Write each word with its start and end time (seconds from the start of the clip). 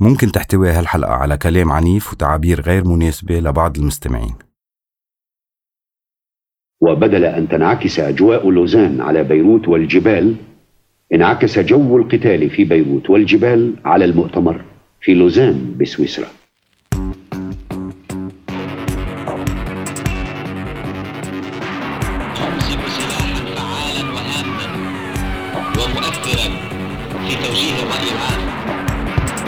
ممكن 0.00 0.32
تحتوي 0.32 0.70
هالحلقة 0.70 1.12
على 1.12 1.36
كلام 1.36 1.72
عنيف 1.72 2.12
وتعابير 2.12 2.60
غير 2.60 2.84
مناسبة 2.84 3.40
لبعض 3.40 3.78
المستمعين. 3.78 4.34
وبدل 6.80 7.24
أن 7.24 7.48
تنعكس 7.48 8.00
أجواء 8.00 8.50
لوزان 8.50 9.00
على 9.00 9.24
بيروت 9.24 9.68
والجبال 9.68 10.36
انعكس 11.14 11.58
جو 11.58 11.96
القتال 11.96 12.50
في 12.50 12.64
بيروت 12.64 13.10
والجبال 13.10 13.76
على 13.84 14.04
المؤتمر 14.04 14.64
في 15.00 15.14
لوزان 15.14 15.76
بسويسرا. 15.80 16.28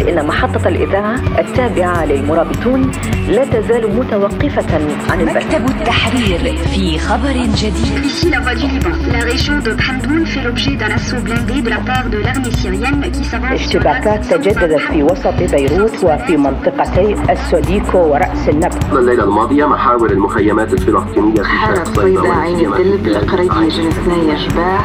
إن 0.08 0.26
محطة 0.26 0.68
الإذاعة 0.68 1.14
التابعة 1.38 2.04
للمرابطون 2.04 2.90
لا 3.28 3.44
تزال 3.44 3.96
متوقفة 3.96 4.74
عن 5.10 5.20
البث. 5.20 5.36
مكتب 5.36 5.70
التحرير 5.70 6.56
في 6.56 6.98
خبر 6.98 7.32
جديد. 7.32 8.04
Ici 8.04 8.30
la 8.30 8.40
voix 8.40 8.54
du 8.54 8.66
Liban. 8.66 8.94
La 9.12 9.24
région 9.32 9.56
de 9.66 9.72
Khamdoun 9.82 10.26
fait 10.26 10.42
l'objet 10.46 10.74
d'un 10.80 10.92
assaut 10.98 11.22
blindé 11.26 11.62
de 11.62 11.70
la 11.70 11.80
part 11.88 12.06
de 12.14 12.18
l'armée 12.24 12.52
syrienne 12.62 13.02
qui 13.12 13.24
s'avance 13.24 13.60
sur 13.60 13.76
اشتباكات 13.76 14.24
تجددت 14.24 14.80
في 14.80 15.02
وسط 15.02 15.34
بيروت 15.54 16.04
وفي 16.04 16.36
منطقتي 16.36 17.14
السوديكو 17.30 17.98
ورأس 17.98 18.48
النبض 18.48 18.94
الليلة 18.96 19.24
الماضية 19.24 19.66
محاور 19.66 20.10
المخيمات 20.10 20.72
الفلسطينية 20.72 21.42
في 21.42 21.48
حالة 21.48 21.84
صيدا 21.84 22.32
عين 22.32 22.72
الدلب 22.72 23.06
لقرية 23.06 23.68
جنسنا 23.68 24.16
يشباع 24.34 24.80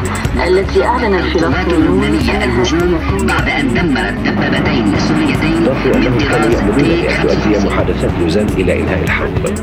التي 0.48 0.84
أعلن 0.84 1.14
الفلسطينيون 1.14 2.04
أنها 2.04 3.26
بعد 3.28 3.48
أن 3.48 3.74
دمرت 3.74 4.14
دبابتين 4.26 4.92
أضافوا 5.22 5.94
أنهم 5.94 6.18
كانوا 6.18 6.52
يأملون 6.52 6.76
بأن 6.78 7.22
تؤدي 7.28 7.66
محادثات 7.66 8.10
لوزان 8.20 8.48
إلى 8.48 8.80
إنهاء 8.80 9.02
الحرب 9.02 9.54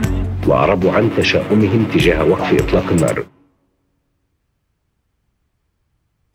وأعربوا 0.47 0.91
عن 0.91 1.09
تشاؤمهم 1.17 1.85
تجاه 1.93 2.23
وقف 2.23 2.53
إطلاق 2.63 2.89
النار 2.91 3.25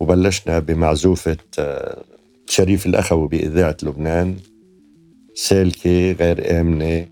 وبلشنا 0.00 0.58
بمعزوفة 0.58 1.36
آه، 1.58 2.04
شريف 2.46 2.86
الأخوي 2.86 3.28
بإذاعة 3.28 3.76
لبنان 3.82 4.36
سالكة 5.34 6.12
غير 6.12 6.60
آمنة 6.60 7.06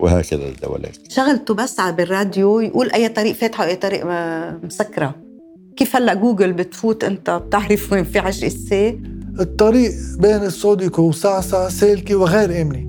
وهكذا 0.00 0.48
الدولات. 0.48 1.12
شغلته 1.12 1.54
بس 1.54 1.80
على 1.80 1.96
بالراديو 1.96 2.60
يقول 2.60 2.90
أي 2.90 3.08
طريق 3.08 3.32
فاتحة 3.32 3.64
وأي 3.64 3.76
طريق 3.76 4.06
ما- 4.06 4.60
مسكرة. 4.64 5.14
كيف 5.76 5.96
هلأ 5.96 6.14
جوجل 6.14 6.52
بتفوت 6.52 7.04
أنت 7.04 7.30
بتعرف 7.30 7.92
وين 7.92 8.04
في 8.04 8.18
عجقة 8.18 8.44
سير 8.44 9.00
الطريق 9.40 9.92
بين 10.18 10.42
السوديكو 10.42 11.02
وصعصع 11.02 11.68
سالكي 11.68 12.14
وغير 12.14 12.62
آمنة. 12.62 12.86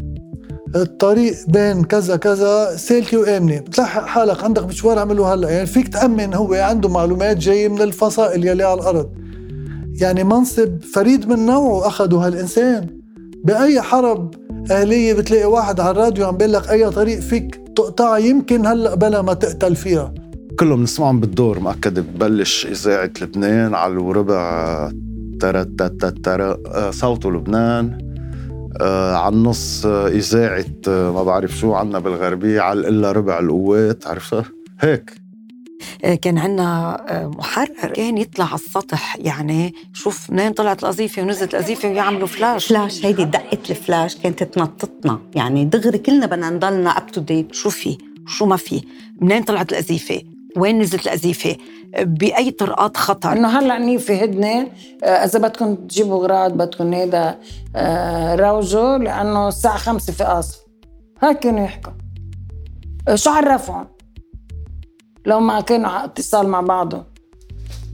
الطريق 0.76 1.34
بين 1.48 1.84
كذا 1.84 2.16
كذا 2.16 2.76
سالكي 2.76 3.17
وآمنة. 3.17 3.59
بتلاحق 3.59 4.06
حالك 4.06 4.44
عندك 4.44 4.64
مشوار 4.64 5.00
عمله 5.00 5.34
هلأ. 5.34 5.50
يعني 5.50 5.66
فيك 5.66 5.88
تأمن 5.88 6.34
هو 6.34 6.54
عنده 6.54 6.89
معلومات 6.89 7.38
جاية 7.38 7.67
من 7.67 7.81
الفصائل 7.81 8.48
يلي 8.48 8.64
على 8.64 8.80
الأرض. 8.81 9.09
يعني 10.02 10.23
منصب 10.23 10.84
فريد 10.94 11.28
من 11.28 11.45
نوعه 11.45 11.88
أخده 11.88 12.17
هالإنسان. 12.17 12.88
بأي 13.44 13.82
حرب 13.82 14.34
أهلية 14.72 15.14
بتلاقي 15.14 15.45
واحد 15.45 15.80
على 15.80 15.92
الراديو 15.92 16.26
عم 16.28 16.38
بيقول 16.38 16.54
لك 16.54 16.70
أي 16.70 16.89
طريق 16.89 17.20
فيك 17.20 17.61
تقطع 17.76 18.17
يمكن 18.17 18.66
هلأ 18.66 18.95
بلا 18.95 19.22
ما 19.22 19.34
تقتل 19.34 19.76
فيها. 19.76 20.14
كلهم 20.59 20.80
بنسمعهم 20.80 21.20
بالدور 21.20 21.59
مؤكد 21.59 22.00
ببلش 22.00 22.66
إذاعة 22.66 23.11
لبنان 23.22 23.73
على 23.76 23.94
الوربع 23.94 24.92
آه، 25.43 26.91
صوت 26.92 27.31
لبنان 27.31 28.07
آه، 28.81 29.16
على 29.16 29.35
النص 29.35 29.85
آه، 29.85 30.07
إذاعة 30.07 30.66
آه، 30.88 31.11
ما 31.11 31.23
بعرف 31.23 31.52
شو 31.52 31.73
عنا 31.73 31.99
بالغربية 31.99 32.61
على 32.61 32.88
إلا 32.88 33.11
ربع 33.11 33.39
القوات 33.39 34.08
عرفتها 34.08 34.45
هيك. 34.80 35.27
كان 36.21 36.37
عندنا 36.37 36.97
محرر. 37.37 37.93
كان 37.93 38.17
يطلع 38.17 38.45
على 38.45 38.55
السطح 38.55 39.17
يعني 39.20 39.73
شوف 39.93 40.30
منين 40.31 40.52
طلعت 40.52 40.83
القذيفه 40.83 41.21
ونزلت 41.21 41.55
القذيفه 41.55 41.89
ويعملوا 41.89 42.27
flash 42.27 42.67
flash 42.67 43.05
هيدي 43.05 43.26
دقة 43.26 43.59
الفلاش 43.70 44.15
كانت 44.15 44.43
تنططنا. 44.43 45.20
يعني 45.36 45.65
دغري 45.65 45.97
كلنا 45.97 46.26
بدنا 46.26 46.49
نضلنا 46.49 46.89
up 46.89 47.11
to 47.11 47.21
date 47.21 47.54
شو 47.53 47.70
في؟ 47.70 47.97
شو 48.27 48.45
ما 48.45 48.55
في؟ 48.55 48.81
منين 49.21 49.43
طلعت 49.43 49.71
القذيفه 49.71 50.21
وين 50.58 50.80
نزلت 50.80 51.08
القذيفه 51.08 51.56
بأي 52.00 52.52
طرقات 52.52 52.98
خطر؟ 52.98 53.32
إنه 53.32 53.60
هلأ 53.60 53.78
نيفي 53.78 54.23
هدنة 54.23 54.68
آه، 55.04 55.08
إذا 55.08 55.40
بدكم 55.40 55.76
تجيبوا 55.76 56.23
غراض 56.23 56.52
بدكم 56.52 56.94
هيدا 56.94 57.36
آه، 57.76 58.36
روجوا 58.36 58.98
لأنه 58.98 59.48
الساعة 59.48 59.78
خمسة 59.78 60.14
في 60.14 60.23
قاصف 60.23 60.60
هيك 61.22 61.40
كانوا 61.40 61.64
يحكوا. 61.64 61.94
آه، 63.08 63.16
شو 63.16 63.30
عرفهم؟ 63.30 63.88
لو 65.26 65.40
ما 65.40 65.62
كانوا 65.62 65.90
على 65.90 66.06
اتصال 66.06 66.48
مع 66.48 66.62
بعضهم. 66.62 67.04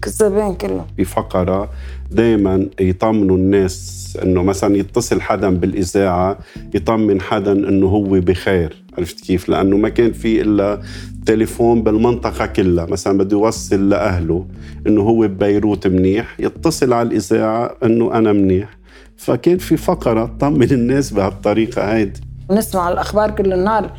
كذابين 0.01 0.56
كلهم. 0.56 0.85
بفقرة 0.97 1.69
دايما 2.12 2.69
يطمنوا 2.80 3.38
الناس 3.38 4.18
إنه 4.24 4.44
مثلا 4.44 4.78
يتصل 4.78 5.22
حدا 5.22 5.50
بالإذاعة 5.50 6.38
يطمن 6.74 7.22
حدا 7.22 7.51
إنه 7.51 7.88
هو 7.88 8.03
بخير. 8.03 8.82
عرفت 8.97 9.19
كيف؟ 9.19 9.49
لأنه 9.49 9.77
ما 9.77 9.89
كان 9.89 10.13
في 10.13 10.41
إلا 10.41 10.81
تليفون 11.25 11.83
بالمنطقة 11.83 12.45
كلها. 12.45 12.85
مثلا 12.85 13.17
بده 13.17 13.37
يوصل 13.37 13.89
لأهله 13.89 14.45
إنه 14.87 15.01
هو 15.01 15.19
ببيروت 15.27 15.87
منيح 15.87 16.39
يتصل 16.39 16.93
على 16.93 17.07
الإذاعة 17.07 17.75
إنه 17.83 18.13
أنا 18.17 18.33
منيح. 18.33 18.77
فكان 19.17 19.57
في 19.57 19.77
فقرة 19.77 20.25
تطمن 20.25 20.71
الناس 20.71 21.11
بهالطريقة 21.13 21.93
هيدي. 21.93 22.21
نسمع 22.51 22.89
الأخبار 22.89 23.31
كل 23.31 23.53
النهار. 23.53 23.91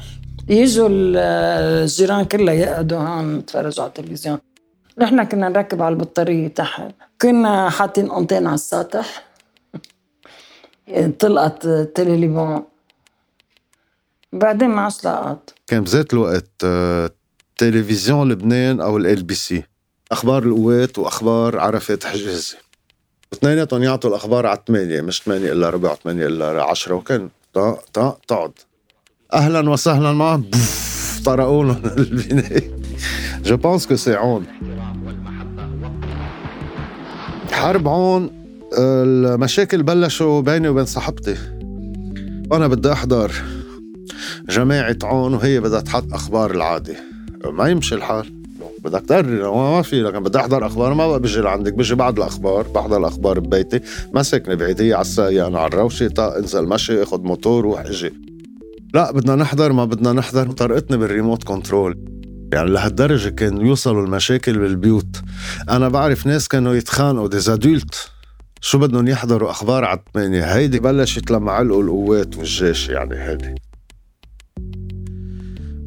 يجوا 0.49 0.89
ال- 0.91 1.17
الجيران 1.83 2.25
كلها 2.25 2.55
يقعدوا 2.55 2.99
هون 2.99 3.39
يتفرجوا 3.39 3.83
على 3.85 3.89
التلفزيون. 3.89 4.39
نحن 4.99 5.25
كنا 5.25 5.49
نركب 5.49 5.83
على 5.83 5.93
البطارية 5.93 6.49
تحت. 6.49 6.83
كنا 7.23 7.71
حاطين 7.71 8.11
أنطين 8.11 8.47
على 8.47 8.55
السطح. 8.55 9.25
طلقت 11.21 11.67
تيلي 11.69 12.17
ليبون 12.17 12.63
بعدين 14.35 14.79
عادش 14.79 15.05
لقط 15.05 15.55
كان 15.67 15.83
بذات 15.85 16.13
الوقت 16.13 16.51
آه، 16.65 17.11
تلفزيون 17.57 18.33
لبنان 18.33 18.81
أو 18.81 18.97
ال 18.97 19.23
بي 19.23 19.35
سي. 19.35 19.63
أخبار 20.13 20.43
القوات 20.43 20.99
وأخبار 20.99 21.59
عرفات 21.61 22.05
حجازي. 22.05 22.57
اثنيناتهم 23.33 23.83
يعطوا 23.83 24.11
الأخبار 24.11 24.47
على 24.47 24.59
8 24.69 25.01
مش 25.01 25.23
8 25.23 25.53
إلا 25.53 25.71
ربع 25.71 25.95
8 25.95 26.27
إلا 26.27 26.63
10 26.63 26.95
وكان 26.95 27.29
تقعد 27.93 28.53
أهلا 29.33 29.71
وسهلا 29.71 30.13
معهم. 30.13 30.51
طرقوا 31.25 31.65
لهم 31.65 31.83
البناية. 31.87 32.79
جو 33.45 33.57
بونس 33.57 33.87
كو 33.87 33.97
سي 33.97 34.15
عون 34.15 34.47
حرب 37.53 37.89
عون 37.89 38.31
المشاكل 38.79 39.83
بلشوا 39.83 40.41
بيني 40.41 40.69
وبين 40.69 40.85
صاحبتي. 40.85 41.37
وأنا 42.51 42.69
بدي 42.69 42.93
أحضر. 42.93 43.33
جماعة 44.49 44.97
عون 45.03 45.35
وهي 45.35 45.61
بدها 45.61 45.81
تحط 45.81 46.13
أخبار 46.13 46.51
العادي 46.51 46.95
ما 47.45 47.69
يمشي 47.69 47.95
الحال. 47.95 48.45
بدك 48.79 49.01
تقرر. 49.01 49.55
ما 49.55 49.83
في 49.83 50.03
لكن 50.03 50.23
بدي 50.23 50.39
أحضر 50.39 50.67
أخبار. 50.67 50.95
ما 50.95 51.09
بقى 51.09 51.21
بجي 51.21 51.41
لعندك 51.41 51.73
بجي 51.73 51.95
بعد 51.95 52.17
الأخبار. 52.17 52.67
بحضر 52.75 52.97
الأخبار 52.97 53.41
ببيتي. 53.41 53.81
ما 54.13 54.23
ساكنه 54.23 54.55
بعيد 54.55 54.81
هي 54.81 54.93
على 54.93 55.01
الساقية 55.01 55.47
أنا 55.47 55.59
على 55.59 55.69
الروشة. 55.69 56.09
طا 56.09 56.39
انزل 56.39 56.67
مشي 56.67 57.03
اخذ 57.03 57.23
موتور 57.23 57.65
روح 57.65 57.81
إجي. 57.81 58.13
لا 58.95 59.13
بدنا 59.13 59.37
نحضر 59.37 59.73
ما 59.73 59.85
بدنا 59.85 60.13
نحضر. 60.13 60.51
طرقتني 60.51 60.97
بال 60.97 61.09
remote 61.09 61.45
control. 61.45 61.99
يعني 62.53 62.71
لهالدرجة 62.71 63.29
كان 63.29 63.67
يوصلوا 63.67 64.05
المشاكل 64.05 64.59
بالبيوت. 64.59 65.17
أنا 65.71 65.89
بعرف 65.89 66.27
ناس 66.27 66.49
كانوا 66.49 66.75
يتخانقوا 66.75 67.29
these 67.29 67.49
adults 67.49 68.11
شو 68.61 68.79
بدهم 68.79 69.09
يحضروا؟ 69.09 69.51
أخبار 69.51 69.85
على 69.85 69.99
الثمانية 70.07 70.45
هيدي 70.45 70.81
بلشت 70.81 71.31
لما 71.31 71.53
علقوا 71.53 71.83
القوات 71.83 72.37
والجيش 72.37 72.89
يعني 72.89 73.15
هيدي. 73.15 73.55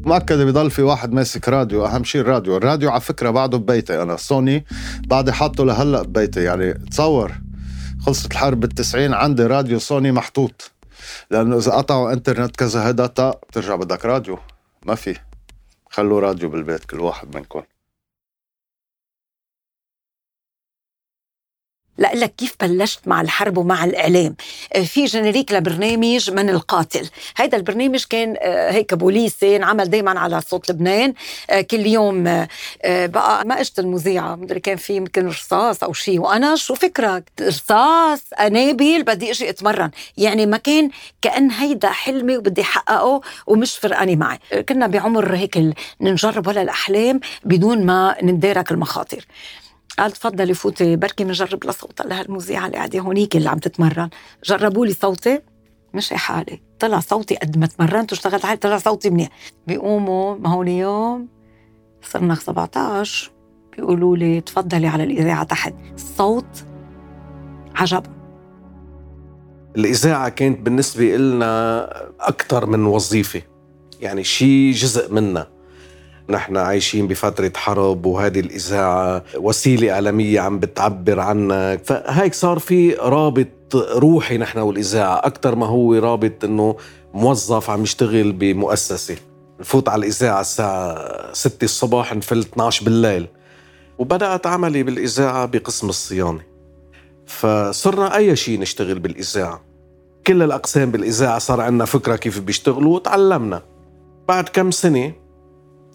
مؤكد 0.08 0.38
بضل 0.38 0.70
في 0.70 0.82
واحد 0.82 1.12
ماسك 1.12 1.48
راديو 1.48 1.86
أهم 1.86 2.04
شيء 2.04 2.20
الراديو. 2.20 2.56
الراديو 2.56 2.90
على 2.90 3.00
فكرة 3.00 3.30
بعده 3.30 3.58
ببيتي. 3.58 4.02
أنا 4.02 4.16
سوني 4.16 4.64
بعدي 5.06 5.32
حاطه 5.32 5.64
لهلأ 5.64 6.02
ببيتي. 6.02 6.42
يعني 6.42 6.74
تصور 6.74 7.32
خلصت 8.06 8.32
الحرب 8.32 8.60
بالتسعين 8.60 9.14
عندي 9.14 9.46
راديو 9.46 9.78
سوني 9.78 10.12
محطوط. 10.12 10.70
لأنه 11.30 11.56
إذا 11.58 11.72
قطعوا 11.72 12.12
إنترنت 12.12 12.56
كذا 12.56 12.88
هيدا 12.88 13.06
بترجع 13.06 13.74
بدك 13.74 14.04
راديو. 14.04 14.38
ما 14.86 14.94
في. 14.94 15.16
خلوا 15.90 16.20
راديو 16.20 16.50
بالبيت 16.50 16.84
كل 16.84 17.00
واحد 17.00 17.36
منكم. 17.36 17.62
لأقول 21.98 22.20
لك 22.20 22.34
كيف 22.36 22.56
بلشت 22.60 23.08
مع 23.08 23.20
الحرب 23.20 23.58
ومع 23.58 23.84
الإعلام. 23.84 24.36
آه، 24.72 24.82
في 24.82 25.04
جنريك 25.04 25.52
لبرنامج 25.52 26.30
من 26.30 26.50
القاتل. 26.50 27.08
هيدا 27.36 27.56
البرنامج 27.56 28.04
كان 28.10 28.34
آه، 28.40 28.70
هيك 28.70 28.94
بوليسي 28.94 29.56
انعمل 29.56 29.90
دايما 29.90 30.20
على 30.20 30.40
صوت 30.40 30.70
لبنان. 30.70 31.14
آه، 31.50 31.60
كل 31.60 31.86
يوم 31.86 32.24
بقى 32.84 33.44
ما 33.46 33.60
اجت 33.60 33.78
المذيعة. 33.78 34.34
مدري 34.36 34.60
كان 34.60 34.76
في 34.76 34.96
يمكن 34.96 35.26
رصاص 35.28 35.82
أو 35.82 35.92
شيء 35.92 36.20
وأنا 36.20 36.56
شو 36.56 36.74
فكرك؟ 36.74 37.24
رصاص 37.40 38.20
أنابل 38.40 39.02
بدي 39.02 39.30
أجي 39.30 39.50
أتمرن. 39.50 39.90
يعني 40.16 40.46
ما 40.46 40.56
كان 40.56 40.90
كأن 41.22 41.50
هيدا 41.50 41.88
حلمي 41.90 42.36
وبدي 42.36 42.60
أحققه 42.62 43.20
ومش 43.46 43.78
فرقاني 43.78 44.16
معي. 44.16 44.38
كنا 44.68 44.86
بعمر 44.86 45.36
هيك 45.36 45.74
نجرب 46.00 46.46
ولا 46.46 46.62
الأحلام 46.62 47.20
بدون 47.44 47.86
ما 47.86 48.16
ندارك 48.22 48.70
المخاطر. 48.70 49.24
قال 49.98 50.12
تفضلي 50.12 50.54
فوتي 50.54 50.96
بركي 50.96 51.24
بنجرب 51.24 51.64
لصوتها 51.64 52.06
لهالمذيعة 52.06 52.66
اللي 52.66 52.76
قاعدة 52.76 53.00
هونيك 53.00 53.36
اللي 53.36 53.48
عم 53.48 53.58
تتمرن. 53.58 54.10
جربوا 54.44 54.86
لي 54.86 54.92
صوتي 54.92 55.40
مش 55.94 56.12
حالي. 56.12 56.60
طلع 56.78 57.00
صوتي 57.00 57.36
قد 57.36 57.58
ما 57.58 57.66
تمرنت 57.66 58.12
واشتغلت 58.12 58.46
حالي 58.46 58.56
طلع 58.56 58.78
صوتي 58.78 59.10
منيح. 59.10 59.28
بيقوموا 59.66 60.36
ما 60.36 60.48
هون 60.48 60.68
يوم 60.68 61.28
صرنا 62.02 62.34
17 62.34 63.30
بيقولوا 63.76 64.16
لي 64.16 64.40
تفضلي 64.40 64.86
على 64.86 65.04
الإذاعة 65.04 65.44
تحت. 65.44 65.74
الصوت 65.94 66.64
عجب. 67.74 68.02
الإذاعة 69.76 70.28
كانت 70.28 70.60
بالنسبة 70.60 71.16
لنا 71.16 71.84
أكثر 72.20 72.66
من 72.66 72.84
وظيفة 72.84 73.42
يعني 74.00 74.24
شيء 74.24 74.72
جزء 74.72 75.12
منا 75.12 75.57
نحن 76.30 76.56
عايشين 76.56 77.06
بفترة 77.06 77.52
حرب 77.56 78.06
وهذه 78.06 78.40
الإذاعة 78.40 79.24
وسيلة 79.36 79.92
إعلامية 79.92 80.40
عم 80.40 80.58
بتعبر 80.58 81.20
عنك 81.20 81.80
فهيك 81.84 82.34
صار 82.34 82.58
في 82.58 82.92
رابط 82.92 83.74
روحي 83.74 84.38
نحن 84.38 84.58
والإذاعة 84.58 85.16
أكثر 85.16 85.54
ما 85.54 85.66
هو 85.66 85.94
رابط 85.94 86.44
إنه 86.44 86.76
موظف 87.14 87.70
عم 87.70 87.82
يشتغل 87.82 88.32
بمؤسسة. 88.32 89.16
نفوت 89.60 89.88
على 89.88 90.00
الإذاعة 90.00 90.40
الساعة 90.40 91.32
6 91.32 91.64
الصبح 91.64 92.14
نفل 92.14 92.38
12 92.38 92.84
بالليل. 92.84 93.26
وبدأت 93.98 94.46
عملي 94.46 94.82
بالإذاعة 94.82 95.46
بقسم 95.46 95.88
الصيانة. 95.88 96.40
فصرنا 97.26 98.16
أي 98.16 98.36
شيء 98.36 98.60
نشتغل 98.60 98.98
بالإذاعة. 98.98 99.64
كل 100.26 100.42
الأقسام 100.42 100.90
بالإذاعة 100.90 101.38
صار 101.38 101.60
عندنا 101.60 101.84
فكرة 101.84 102.16
كيف 102.16 102.40
بيشتغلوا 102.40 102.94
وتعلمنا. 102.94 103.62
بعد 104.28 104.48
كم 104.48 104.70
سنة 104.70 105.12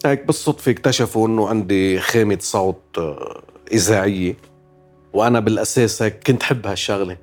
هيك 0.06 0.26
بالصدفة 0.26 0.72
اكتشفوا 0.72 1.28
إنه 1.28 1.48
عندي 1.48 2.00
خامة 2.00 2.38
صوت 2.42 2.82
آه، 2.98 3.42
إذاعية. 3.72 4.38
وأنا 5.14 5.40
بالأساس 5.40 6.02
هيك 6.02 6.28
كنت 6.28 6.44
حب 6.44 6.68
هالشغلة. 6.68 7.18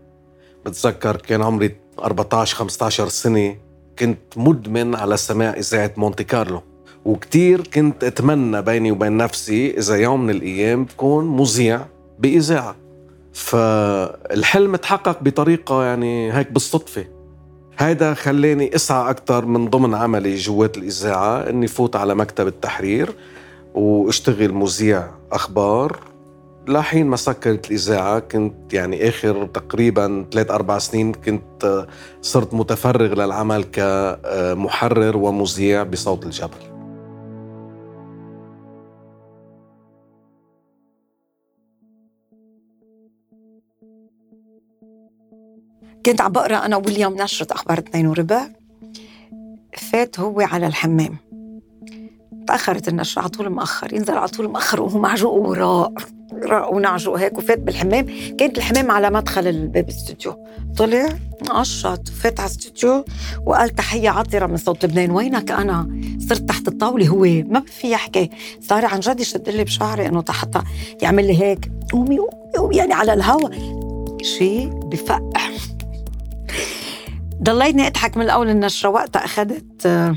بتذكر 0.66 1.16
كان 1.16 1.42
عمري 1.42 1.76
14 1.98 2.56
15 2.56 3.08
سنة. 3.08 3.56
كنت 3.98 4.18
مدمن 4.36 4.94
على 4.94 5.16
سماع 5.16 5.50
إذاعة 5.50 5.92
مونتي 5.96 6.24
كارلو. 6.24 6.62
وكتير 7.04 7.66
كنت 7.66 8.04
أتمنى 8.04 8.62
بيني 8.62 8.92
وبين 8.92 9.16
نفسي 9.16 9.78
إذا 9.78 9.96
يوم 9.96 10.20
من 10.24 10.30
الأيام 10.30 10.84
بكون 10.84 11.36
مذيع 11.36 11.86
بإذاعة. 12.18 12.76
فالحلم 13.32 14.76
تحقق 14.76 15.22
بطريقة 15.22 15.84
يعني 15.84 16.32
هيك 16.32 16.52
بالصدفة. 16.52 17.19
هيدا 17.80 18.14
خلاني 18.14 18.74
اسعى 18.74 19.10
أكثر 19.10 19.44
من 19.44 19.68
ضمن 19.70 19.94
عملي 19.94 20.36
جوات 20.36 20.76
الإذاعة 20.76 21.48
إني 21.48 21.66
فوت 21.66 21.96
على 21.96 22.14
مكتب 22.14 22.46
التحرير 22.46 23.14
وأشتغل 23.74 24.52
مذيع 24.52 25.10
أخبار. 25.32 25.98
لحين 26.68 27.06
ما 27.06 27.16
سكرت 27.16 27.66
الإذاعة 27.66 28.18
كنت 28.18 28.72
يعني 28.72 29.08
آخر 29.08 29.46
تقريبا 29.46 30.26
ثلاث 30.32 30.50
أربع 30.50 30.78
سنين 30.78 31.12
كنت 31.12 31.86
صرت 32.22 32.54
متفرغ 32.54 33.14
للعمل 33.14 33.64
كمحرر 33.64 35.16
ومذيع 35.16 35.82
بصوت 35.82 36.24
الجبل. 36.24 36.69
كنت 46.06 46.20
عم 46.20 46.32
بقرأ 46.32 46.66
أنا 46.66 46.76
ويليام 46.76 47.14
نشرة 47.14 47.52
أخبار 47.52 47.78
اثنين 47.78 48.06
وربع. 48.06 48.48
فات 49.76 50.20
هو 50.20 50.40
على 50.40 50.66
الحمام. 50.66 51.16
تأخرت 52.46 52.88
النشرة 52.88 53.20
على 53.20 53.28
طول 53.28 53.48
مأخر 53.48 53.94
ينزل 53.94 54.18
على 54.18 54.28
طول 54.28 54.48
مأخر 54.48 54.82
وهو 54.82 54.98
معجوق 54.98 55.32
وراء 55.32 55.92
راء 56.44 56.74
ونعجوق 56.74 57.18
هيك 57.18 57.38
وفات 57.38 57.58
بالحمام. 57.58 58.06
كانت 58.38 58.58
الحمام 58.58 58.90
على 58.90 59.10
مدخل 59.10 59.46
الباب 59.46 59.84
الاستوديو 59.88 60.46
طلع 60.76 61.08
قشط 61.48 62.08
فات 62.08 62.40
على 62.40 62.50
الاستوديو 62.50 63.04
وقال 63.46 63.70
تحية 63.70 64.10
عطرة 64.10 64.46
من 64.46 64.56
صوت 64.56 64.84
لبنان. 64.84 65.10
وينك 65.10 65.50
أنا؟ 65.50 66.00
صرت 66.28 66.48
تحت 66.48 66.68
الطاولة 66.68 67.08
هو. 67.08 67.24
ما 67.48 67.60
في 67.60 67.90
يحكي. 67.90 68.30
صار 68.60 68.86
عن 68.86 69.00
جد 69.00 69.20
يشد 69.20 69.48
لي 69.48 69.64
بشعري 69.64 70.06
إنه 70.06 70.24
حتى 70.28 70.62
يعمل 71.02 71.26
لي 71.26 71.42
هيك. 71.42 71.72
قومي 71.92 72.18
قومي 72.56 72.76
يعني 72.76 72.92
على 72.92 73.12
الهوا. 73.12 73.48
شيء 74.22 74.68
بفقع. 74.68 75.49
ضليتني 77.42 77.86
أضحك 77.86 78.16
من 78.16 78.22
الأول 78.22 78.50
النشره 78.50 78.88
وقتها 78.88 79.24
أخذت 79.24 79.86
آه، 79.86 80.16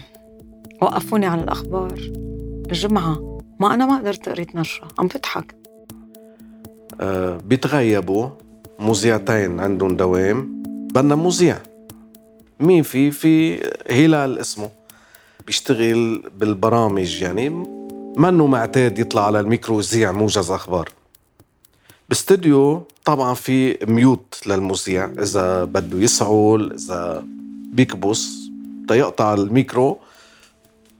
وقفوني 0.82 1.26
على 1.26 1.44
الأخبار. 1.44 2.00
الجمعه 2.72 3.40
ما 3.60 3.74
أنا 3.74 3.86
ما 3.86 3.98
قدرت 3.98 4.30
قريت 4.30 4.56
نشرة 4.56 4.88
عم 5.00 5.08
بضحك 5.08 5.56
أه 7.02 7.38
بيتغيبوا 7.46 8.30
مذيعتين 8.80 9.60
عندهم 9.60 9.96
دوام. 9.96 10.64
بدنا 10.94 11.16
مذيع. 11.16 11.58
مين 12.60 12.84
في؟ 12.84 13.12
في 13.12 13.60
هلال 13.92 14.40
اسمه. 14.40 14.70
بيشتغل 15.46 16.24
بالبرامج 16.38 17.22
يعني 17.22 17.50
منه 18.18 18.48
معتاد 18.48 19.00
يطلع 19.00 19.26
على 19.26 19.40
الميكرو 19.40 19.80
يذيع 19.80 20.12
موجز 20.12 20.52
أخبار. 20.52 20.90
باستديو 22.10 22.84
طبعا 23.06 23.34
في 23.34 23.78
mute 23.88 24.42
للمذيع. 24.46 25.06
إذا 25.06 25.64
بده 25.64 26.00
يسعل 26.00 26.72
إذا 26.74 27.24
بيكبس 27.74 28.44
يقطع 28.92 29.34
الميكرو. 29.34 29.98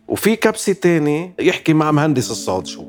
وفي 0.08 0.36
كبسة 0.36 0.74
تاني 0.74 1.34
يحكي 1.40 1.74
مع 1.74 1.92
مهندس 1.92 2.32
الصوت 2.32 2.68
شو. 2.68 2.86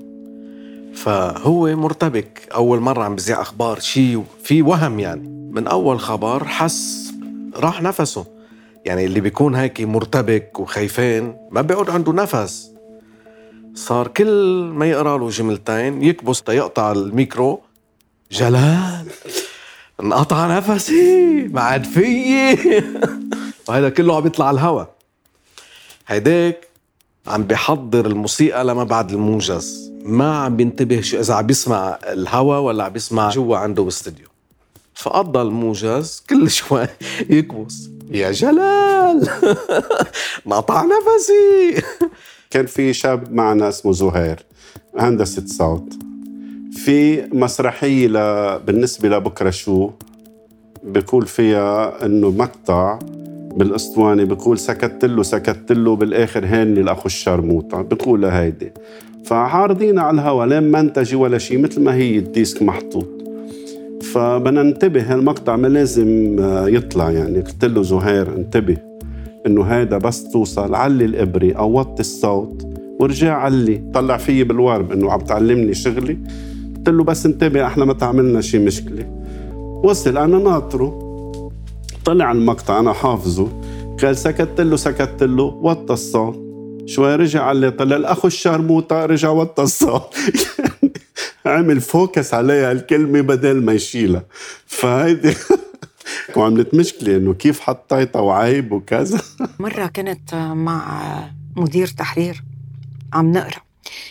فهو 0.94 1.76
مرتبك. 1.76 2.48
أول 2.54 2.80
مرة 2.80 3.04
عم 3.04 3.14
بزيع 3.14 3.40
أخبار 3.40 3.80
شيء 3.80 4.24
في 4.42 4.62
وهم 4.62 5.00
يعني. 5.00 5.28
من 5.52 5.66
أول 5.66 6.00
خبر 6.00 6.44
حس 6.44 7.12
راح 7.56 7.82
نفسه. 7.82 8.26
يعني 8.84 9.04
اللي 9.04 9.20
بيكون 9.20 9.54
هيك 9.54 9.80
مرتبك 9.80 10.60
وخيفان 10.60 11.36
ما 11.50 11.60
بيقعد 11.62 11.90
عنده 11.90 12.12
نفس. 12.12 12.70
صار 13.74 14.08
كل 14.08 14.64
ما 14.74 14.86
يقرأ 14.86 15.18
له 15.18 15.28
جملتين 15.28 16.02
يكبس 16.02 16.42
تيقطع 16.42 16.92
الميكرو. 16.92 17.60
جلال 18.34 19.06
انقطع 20.00 20.56
نفسي 20.58 21.48
ما 21.52 21.60
عاد 21.60 21.84
فيي 21.84 22.58
وهذا 23.68 23.88
كله 23.88 24.16
عم 24.16 24.26
يطلع 24.26 24.46
على 24.48 24.54
الهوا. 24.54 24.84
هيداك 26.06 26.68
عم 27.26 27.44
بيحضر 27.44 28.06
الموسيقى 28.06 28.64
لما 28.64 28.84
بعد 28.84 29.12
الموجز. 29.12 29.92
ما 30.04 30.36
عم 30.38 30.56
بينتبه 30.56 31.00
شو 31.00 31.20
إذا 31.20 31.34
عم 31.34 31.46
بيسمع 31.46 31.98
الهوا 32.06 32.56
ولا 32.56 32.84
عم 32.84 32.92
بيسمع 32.92 33.30
جوا 33.30 33.56
عنده 33.56 33.82
بالاستديو 33.82 34.26
فقضى 34.94 35.42
الموجز 35.42 36.22
كل 36.30 36.50
شوي 36.50 36.86
يكبس. 37.30 37.88
يا 38.10 38.30
جلال! 38.32 39.28
نقطع 40.46 40.82
نفسي! 40.84 41.82
كان 42.50 42.66
في 42.66 42.92
شاب 42.92 43.32
معنا 43.32 43.68
اسمه 43.68 43.92
زهير. 43.92 44.44
هندسة 44.98 45.46
صوت. 45.46 46.13
في 46.74 47.22
مسرحية 47.32 48.08
ل... 48.08 48.12
بالنسبة 48.66 49.08
لبكرة 49.08 49.50
شو؟ 49.50 49.90
بقول 50.84 51.26
فيها 51.26 52.06
إنه 52.06 52.30
مقطع 52.30 52.98
بالأسطوانة 53.56 54.24
بقول 54.24 54.58
سكت 54.58 55.04
له 55.04 55.22
سكت 55.22 55.72
له 55.72 55.96
بالاخر 55.96 56.44
هاني 56.46 56.80
الاخو 56.80 57.06
الشرموطة 57.06 57.82
بقولها 57.82 58.42
هيدي 58.42 58.72
فعارضين 59.24 59.98
على 59.98 60.14
الهوا 60.14 60.46
لين 60.46 60.70
ما 60.70 60.80
انتجي 60.80 61.16
ولا 61.16 61.38
شيء 61.38 61.58
مثل 61.58 61.80
ما 61.80 61.94
هي 61.94 62.18
الديسك 62.18 62.62
محطوط. 62.62 63.08
فبدنا 64.02 64.62
ننتبه 64.62 65.12
هالمقطع 65.12 65.56
ما 65.56 65.68
لازم 65.68 66.36
يطلع 66.74 67.10
يعني. 67.10 67.40
قلت 67.40 67.64
له 67.64 67.82
زهير 67.82 68.36
انتبه 68.36 68.76
إنه 69.46 69.62
هيدا 69.62 69.98
بس 69.98 70.24
توصل 70.24 70.74
علي 70.74 71.04
الابري 71.04 71.52
أو 71.52 71.78
وطي 71.78 72.00
الصوت 72.00 72.66
ورجع 73.00 73.36
علي. 73.36 73.82
طلع 73.94 74.16
فيي 74.16 74.44
بالورب 74.44 74.92
إنه 74.92 75.12
عم 75.12 75.20
تعلمني 75.20 75.74
شغلي. 75.74 76.18
قلت 76.84 76.96
له 76.96 77.04
بس 77.04 77.26
انتبه 77.26 77.66
إحنا 77.66 77.84
ما 77.84 77.92
تعملنا 77.92 78.40
شي 78.40 78.58
مشكلة. 78.58 79.06
وصل 79.84 80.18
أنا 80.18 80.38
ناطره. 80.38 81.00
طلع 82.04 82.32
المقطع 82.32 82.78
أنا 82.80 82.92
حافظه. 82.92 83.48
قال 84.02 84.16
سكت 84.16 84.60
له 84.60 84.76
سكت 84.76 85.22
له 85.22 85.42
وطى 85.42 85.92
الصوت 85.92 86.42
شوي 86.86 87.16
رجع 87.16 87.42
علي 87.42 87.70
طلع 87.70 87.96
الاخو 87.96 88.28
الشرموطه 88.28 89.06
رجع 89.06 89.30
وطى 89.30 89.62
الصوت 89.62 90.16
عمل 91.46 91.80
فوكس 91.80 92.34
عليها 92.34 92.72
الكلمة 92.72 93.20
بدل 93.20 93.62
ما 93.62 93.72
يشيلها. 93.72 94.24
فهيدي 94.66 95.34
وعملت 96.36 96.74
مشكلة 96.74 97.16
إنه 97.16 97.34
كيف 97.34 97.60
حطيتها 97.60 98.20
وعيب 98.20 98.72
وكذا. 98.72 99.20
مرة 99.58 99.86
كنت 99.86 100.34
مع 100.34 101.00
مدير 101.56 101.86
تحرير 101.86 102.42
عم 103.12 103.32
نقرأ. 103.32 103.64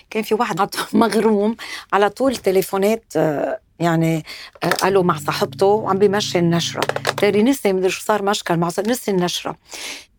كان 0.09 0.23
في 0.23 0.35
واحد 0.35 0.69
مغروم 0.93 1.55
على 1.93 2.09
طول 2.09 2.35
تليفونات 2.35 3.03
آه، 3.15 3.59
يعني 3.79 4.23
آه، 4.63 4.67
قالوا 4.67 5.03
مع 5.03 5.17
صاحبته 5.17 5.65
وعم 5.65 5.97
بيمشي 5.97 6.39
النشرة. 6.39 6.81
تاري 7.17 7.43
نسي 7.43 7.73
مدري 7.73 7.89
شو 7.89 8.01
صار 8.01 8.23
مشكل 8.23 8.57
مع 8.57 8.71
نسي 8.87 9.11
النشرة. 9.11 9.55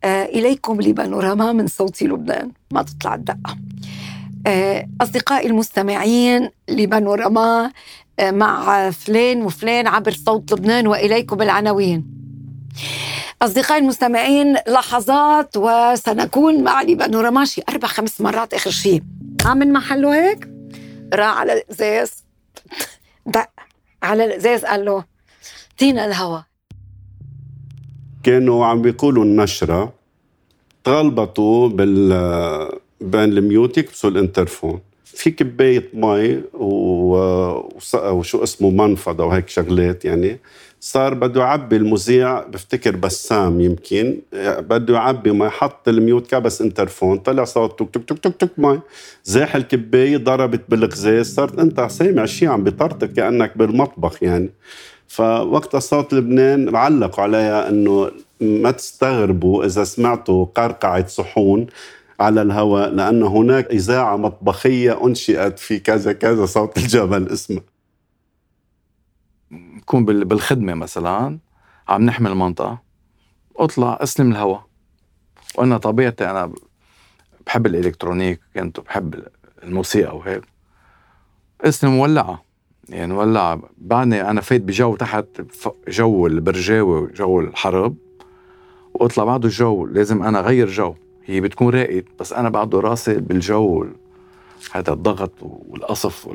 آه، 0.05 0.25
إليكم 0.25 0.81
لبانوراما 0.81 1.53
من 1.53 1.67
صوت 1.67 2.03
لبنان. 2.03 2.51
ما 2.71 2.83
تطلع 2.83 3.15
الدقة. 3.15 3.57
أصدقائي 5.01 5.47
المستمعين 5.47 6.51
لبانوراما 6.69 7.71
مع 8.23 8.91
فلان 8.91 9.43
وفلان 9.43 9.87
عبر 9.87 10.13
صوت 10.13 10.53
لبنان 10.53 10.87
وإليكم 10.87 11.43
العناوين. 11.43 12.15
أصدقائي 13.43 13.81
المستمعين 13.81 14.57
لحظات 14.69 15.57
وسنكون 15.57 16.63
مع 16.63 16.83
لبانوراما 16.83 17.45
شي 17.45 17.63
أربع 17.69 17.89
خمس 17.89 18.21
مرات 18.21 18.55
آخر 18.55 18.71
شيء 18.71 19.03
عامل 19.45 19.73
محله 19.73 20.15
هيك؟ 20.15 20.49
راح 21.15 21.39
على 21.39 21.53
الإزاز. 21.53 22.25
دق 23.27 23.51
على 24.03 24.25
الإزاز 24.25 24.65
قال 24.65 24.85
له 24.85 25.05
تينا 25.79 26.05
الهوا. 26.05 26.41
كانوا 28.23 28.67
عم 28.67 28.83
بيقولوا 28.83 29.25
النشرة 29.25 29.93
تغلبطوا 30.85 31.69
بال 31.69 32.09
بين 33.01 33.39
ال 33.39 33.47
mute 33.47 33.79
يكبسوا 33.79 34.11
الانترفون. 34.11 34.81
في 35.15 35.31
كباية 35.31 35.89
مي. 35.95 36.41
وشو 36.55 38.43
اسمه 38.43 38.71
منفضة 38.71 39.25
وهيك 39.25 39.49
شغلات 39.49 40.05
يعني. 40.05 40.39
صار 40.81 41.15
بده 41.15 41.41
يعبي 41.41 41.77
المذيع 41.77 42.43
بفتكر 42.43 42.97
بسام 42.97 43.61
يمكن 43.61 44.19
بده 44.59 44.95
يعبي 44.95 45.33
ما 45.33 45.49
حط 45.49 45.89
ال 45.89 45.96
mute 45.96 46.27
كبس 46.27 46.61
انترفون 46.63 47.19
طلع 47.19 47.45
صوت 47.45 47.79
توك 47.79 47.91
توك 47.91 48.05
توك 48.05 48.19
توك 48.19 48.37
توك 48.37 48.51
مي 48.59 48.81
زاح 49.25 49.57
الكبايه 49.57 50.17
ضربت 50.17 50.61
بالغزاز 50.69 51.35
صرت 51.35 51.59
أنت 51.59 51.81
سامع 51.91 52.25
شيء 52.25 52.49
عم 52.49 52.65
بيطرطق 52.65 53.07
كأنك 53.07 53.59
بالمطبخ 53.59 54.23
يعني. 54.23 54.51
فوقتها 55.09 55.79
صوت 55.81 56.15
لبنان 56.15 56.77
علقوا 56.77 57.25
عليها 57.25 57.69
إنه 57.69 58.11
ما 58.41 58.71
تستغربوا 58.71 59.65
إذا 59.65 59.85
سمعتوا 59.85 60.45
قرقعة 60.45 61.07
صحون. 61.07 61.67
على 62.21 62.43
الهواء 62.43 62.91
لأن 62.91 63.23
هناك 63.23 63.67
إذاعة 63.71 64.17
مطبخية 64.17 65.07
أنشئت 65.07 65.59
في 65.59 65.79
كذا 65.79 66.13
كذا 66.13 66.47
صوت 66.47 66.77
الجبل 66.83 67.29
اسمها 67.29 67.63
نكون 69.51 70.05
بالخدمة 70.05 70.75
مثلا 70.75 71.39
عم 71.89 72.03
نحمل 72.03 72.35
منطقه 72.35 72.79
أطلع 73.57 73.99
أسلم 74.01 74.33
الهواء. 74.33 74.65
وأنا 75.59 75.79
طبيعتي 75.79 76.31
أنا 76.31 76.53
بحب 77.47 77.67
الإلكترونيك 77.67 78.41
كنت 78.55 78.81
بحب 78.81 79.25
الموسيقى 79.63 80.17
وهيك. 80.17 80.43
أسلم 81.61 81.99
ولعه 81.99 82.45
يعني 82.89 83.13
ولع 83.15 83.61
بعدني 83.79 84.31
أنا 84.31 84.41
فايت 84.41 84.63
بجو 84.63 84.97
تحت 84.97 85.27
جو 85.89 86.27
البرجاوي 86.27 87.01
وجو 87.01 87.41
الحرب. 87.41 87.97
وأطلع 88.95 89.25
بعده 89.25 89.49
الجو. 89.49 89.87
لازم 89.87 90.23
أنا 90.23 90.41
غير 90.41 90.69
جو. 90.69 90.95
هي 91.27 91.41
بتكون 91.41 91.75
راقد 91.75 92.05
بس 92.21 92.33
أنا 92.33 92.49
بعده 92.49 92.81
راسي 92.81 93.15
بالجو 93.15 93.87
هذا 94.73 94.93
الضغط 94.93 95.33
والقصف 95.43 96.29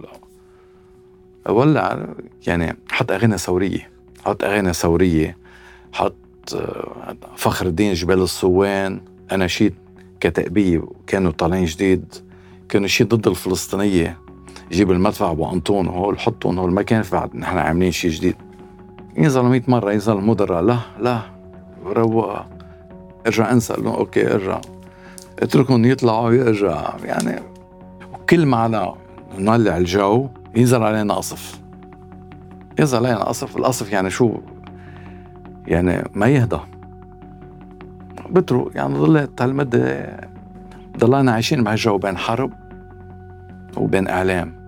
ولع 1.50 2.05
يعني 2.48 2.77
حط 2.91 3.12
أغاني 3.12 3.38
ثورية 3.38 3.89
حط 4.25 4.43
أغاني 4.43 4.74
ثورية 4.74 5.38
حط 5.93 6.15
آه، 6.55 7.15
فخر 7.38 7.65
الدين 7.65 7.93
جبال 7.93 8.19
الصوان 8.19 9.01
اناشيد 9.31 9.75
كتأبية 10.19 10.84
كانوا 11.08 11.31
طالعين 11.31 11.65
جديد 11.65 12.15
كانوا 12.69 12.88
شيء 12.88 13.08
ضد 13.08 13.27
الفلسطينية 13.27 14.17
جيب 14.72 14.91
المدفع 14.91 15.31
أبو 15.31 15.51
أنطون 15.51 15.88
وهول 15.88 16.19
حطهم 16.19 16.60
هول 16.60 16.72
ما 16.72 16.81
كان 16.81 17.03
بعد 17.12 17.36
نحن 17.36 17.58
عاملين 17.58 17.91
شيء 17.91 18.12
جديد. 18.12 18.36
ينزل 19.17 19.41
100 19.41 19.62
مرة 19.67 19.91
ينزل 19.91 20.15
مدراء 20.15 20.62
لا 20.62 20.79
لا 21.00 21.22
روقها 21.86 22.50
ارجع 23.27 23.51
انسى 23.51 23.74
أوكي 23.74 24.34
ارجع. 24.34 24.62
اتركهم 25.39 25.86
يطلعوا 25.86 26.31
يرجع 26.31 26.93
يعني 27.03 27.41
وكل 28.13 28.46
معنا 28.46 28.96
نولع 29.38 29.77
الجو 29.77 30.29
ينزل 30.55 30.84
علينا 30.84 31.13
قصف. 31.13 31.60
ينزل 32.79 32.98
علينا 32.98 33.24
قصف 33.24 33.58
القصف 33.58 33.91
يعني 33.91 34.10
شو؟ 34.10 34.38
يعني 35.67 36.10
ما 36.13 36.27
يهدى. 36.27 36.60
بترو 38.29 38.72
يعني 38.75 38.93
ضلت 38.98 39.41
هالمدة 39.41 40.17
ضلينا 40.98 41.31
عايشين 41.31 41.63
بهالجو 41.63 41.98
بين 41.98 42.17
حرب 42.17 42.53
وبين 43.77 44.08
إعلام. 44.08 44.60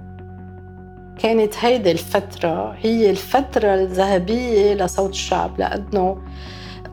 كانت 1.19 1.53
هيدي 1.59 1.91
الفترة 1.91 2.75
هي 2.79 3.09
الفترة 3.09 3.73
الذهبية 3.73 4.73
لصوت 4.73 5.09
الشعب 5.09 5.59
لأنه 5.59 6.17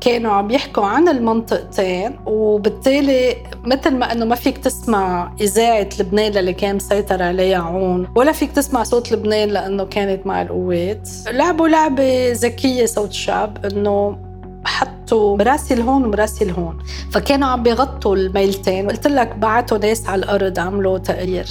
كانوا 0.00 0.32
عم 0.32 0.50
يحكوا 0.50 0.84
عن 0.84 1.08
المنطقتين 1.08 2.18
وبالتالي 2.26 3.36
مثل 3.64 3.96
ما 3.96 4.12
إنه 4.12 4.24
ما 4.24 4.34
فيك 4.34 4.58
تسمع 4.58 5.32
إذاعة 5.40 5.88
لبنان 6.00 6.36
اللي 6.36 6.52
كان 6.52 6.76
مسيطر 6.76 7.22
عليها 7.22 7.58
عون 7.58 8.08
ولا 8.16 8.32
فيك 8.32 8.52
تسمع 8.52 8.82
صوت 8.82 9.12
لبنان 9.12 9.48
لأنه 9.48 9.84
كانت 9.84 10.26
مع 10.26 10.42
القوات. 10.42 11.08
لعبوا 11.26 11.68
لعبة 11.68 12.32
ذكية 12.32 12.86
صوت 12.86 13.10
الشعب 13.10 13.66
إنه 13.66 14.18
حطوا 14.64 15.36
مراسي 15.36 15.82
هون 15.82 16.04
ومراسي 16.04 16.52
هون 16.52 16.78
فكانوا 17.12 17.48
عم 17.48 17.62
بيغطوا 17.62 18.16
الميلتين 18.16 18.90
قلت 18.90 19.06
لك 19.06 19.36
بعتوا 19.36 19.78
ناس 19.78 20.08
على 20.08 20.22
الأرض 20.22 20.58
عملوا 20.58 20.98
تقرير. 20.98 21.46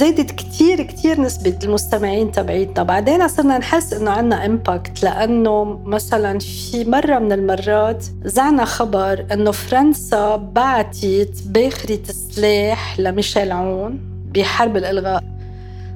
زادت 0.00 0.30
كتير 0.30 0.82
كتير 0.82 1.20
نسبة 1.20 1.58
المستمعين 1.64 2.32
تبعيتنا. 2.32 2.82
بعدين 2.82 3.28
صرنا 3.28 3.58
نحس 3.58 3.92
إنه 3.92 4.10
عنا 4.10 4.46
امباكت 4.46 5.02
لأنه 5.02 5.64
مثلا 5.84 6.38
في 6.38 6.84
مرة 6.84 7.18
من 7.18 7.32
المرات 7.32 8.04
زعنا 8.24 8.64
خبر 8.64 9.26
إنه 9.32 9.50
فرنسا 9.50 10.36
بعتت 10.36 11.42
باخرة 11.46 11.98
سلاح 12.12 13.00
لميشيل 13.00 13.52
عون 13.52 14.00
بحرب 14.34 14.76
الإلغاء. 14.76 15.24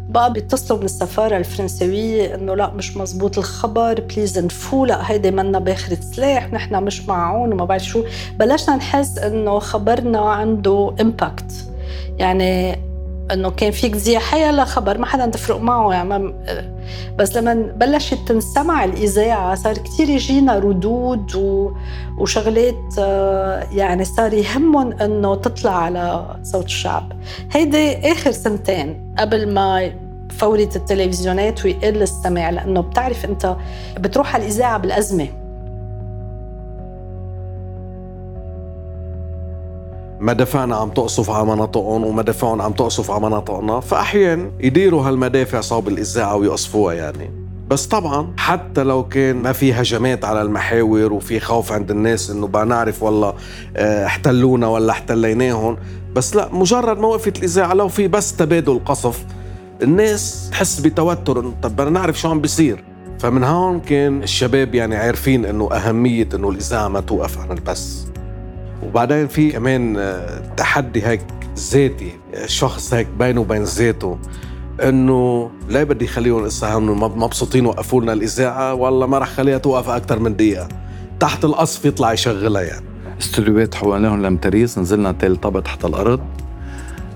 بقى 0.08 0.32
بيتصلوا 0.32 0.78
من 0.78 0.84
السفارة 0.84 1.36
الفرنسوية 1.36 2.34
إنه 2.34 2.54
لا 2.54 2.70
مش 2.70 2.96
مزبوط 2.96 3.38
الخبر 3.38 4.00
please 4.00 4.38
نفو 4.38 4.84
لا 4.84 5.10
هيدي 5.10 5.30
منا 5.30 5.58
باخرة 5.58 5.98
سلاح 6.00 6.52
نحن 6.52 6.82
مش 6.82 7.08
معون 7.08 7.52
وما 7.52 7.64
بعرف 7.64 7.84
شو. 7.84 8.04
بلشنا 8.38 8.76
نحس 8.76 9.18
إنه 9.18 9.58
خبرنا 9.58 10.18
عنده 10.18 10.94
impact 11.00 11.52
يعني 12.18 12.78
إنه 13.32 13.50
كان 13.50 13.70
فيك 13.70 13.94
تذيع 13.94 14.20
حيلا 14.20 14.64
خبر 14.64 14.98
ما 14.98 15.06
حدا 15.06 15.26
تفرق 15.26 15.60
معه 15.60 15.92
يعني 15.92 16.34
بس 17.18 17.36
لما 17.36 17.54
بلشت 17.54 18.18
تنسمع 18.28 18.84
الإذاعة 18.84 19.54
صار 19.54 19.74
كثير 19.74 20.08
يجينا 20.08 20.58
ردود 20.58 21.34
و... 21.34 21.72
وشغلات 22.18 22.94
آه، 22.98 23.66
يعني 23.72 24.04
صار 24.04 24.32
يهمهم 24.32 24.92
إنه 24.92 25.34
تطلع 25.34 25.76
على 25.76 26.36
صوت 26.42 26.64
الشعب. 26.64 27.12
هيدي 27.52 28.12
آخر 28.12 28.30
سنتين 28.30 29.14
قبل 29.18 29.54
ما 29.54 29.92
فورة 30.30 30.68
التلفزيونات 30.76 31.64
ويقل 31.64 32.02
السمع 32.02 32.50
لأنه 32.50 32.80
بتعرف 32.80 33.24
أنت 33.24 33.56
بتروح 33.98 34.34
على 34.34 34.44
الإذاعة 34.44 34.78
بالأزمة. 34.78 35.43
مدافعنا 40.24 40.76
عم 40.76 40.90
تقصف 40.90 41.30
على 41.30 41.46
مناطقهم 41.46 42.04
ومدافعهم 42.04 42.62
عم 42.62 42.72
تقصف 42.72 43.10
على 43.10 43.20
مناطقنا 43.22 43.80
فأحيانا 43.80 44.50
يديروا 44.60 45.08
هالمدافع 45.08 45.60
صوب 45.60 45.88
الإذاعة 45.88 46.36
ويقصفوها 46.36 46.94
يعني. 46.94 47.30
بس 47.68 47.86
طبعا 47.86 48.32
حتى 48.36 48.82
لو 48.82 49.08
كان 49.08 49.36
ما 49.36 49.52
في 49.52 49.72
هجمات 49.72 50.24
على 50.24 50.42
المحاور 50.42 51.12
وفي 51.12 51.40
خوف 51.40 51.72
عند 51.72 51.90
الناس 51.90 52.30
إنه 52.30 52.46
بقى 52.46 52.66
نعرف 52.66 53.02
والله 53.02 53.34
آه، 53.76 54.06
احتلونا 54.06 54.66
ولا 54.68 54.92
احتليناهم 54.92 55.76
بس 56.14 56.36
لا 56.36 56.48
مجرد 56.52 56.98
ما 56.98 57.06
وقفت 57.08 57.38
الإذاعة 57.38 57.74
لو 57.74 57.88
في 57.88 58.08
بس 58.08 58.36
تبادل 58.36 58.80
قصف 58.84 59.24
الناس 59.82 60.48
تحس 60.50 60.80
بتوتر 60.80 61.40
إنه 61.40 61.52
طب 61.62 61.76
بدنا 61.76 61.90
نعرف 61.90 62.20
شو 62.20 62.28
عم 62.28 62.40
بيصير. 62.40 62.84
فمن 63.18 63.44
هون 63.44 63.80
كان 63.80 64.22
الشباب 64.22 64.74
يعني 64.74 64.96
عارفين 64.96 65.44
إنه 65.44 65.72
أهمية 65.72 66.28
إنه 66.34 66.50
الإذاعة 66.50 66.88
ما 66.88 67.00
توقف 67.00 67.38
عن 67.38 67.50
البث. 67.50 68.13
وبعدين 68.82 69.28
في 69.28 69.52
كمان 69.52 69.96
آه، 69.96 70.42
تحدي 70.56 71.06
هيك 71.06 71.20
ذاتي 71.58 72.12
شخص 72.46 72.94
هيك 72.94 73.06
بينه 73.18 73.40
وبين 73.40 73.62
ذاته 73.62 74.18
إنه 74.82 75.50
لا 75.68 75.84
بدي 75.84 76.06
خليهم 76.06 76.44
هسه 76.44 76.78
مبسوطين 76.78 77.66
وقفوا 77.66 78.02
لنا 78.02 78.12
الإذاعة 78.12 78.74
والله 78.74 79.06
ما 79.06 79.18
رح 79.18 79.28
خليها 79.28 79.58
توقف 79.58 79.88
أكثر 79.88 80.18
من 80.18 80.36
دقيقة. 80.36 80.68
تحت 81.20 81.44
القصف 81.44 81.84
يطلع 81.84 82.12
يشغلها 82.12 82.62
يعني. 82.62 82.84
استوديوهات 83.20 83.74
حولناهم 83.74 84.26
لمتريس 84.26 84.78
نزلنا 84.78 85.12
تل 85.12 85.36
طابق 85.36 85.60
تحت 85.60 85.84
الأرض. 85.84 86.20